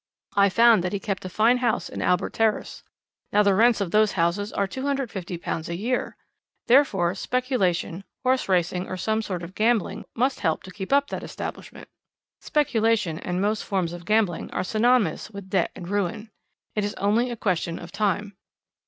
[0.35, 2.81] I found that he kept a fine house in Albert Terrace.
[3.31, 6.17] Now, the rents of those houses are £250 a year.
[6.65, 11.21] Therefore speculation, horse racing or some sort of gambling, must help to keep up that
[11.21, 11.87] establishment.
[12.39, 16.31] Speculation and most forms of gambling are synonymous with debt and ruin.
[16.73, 18.35] It is only a question of time.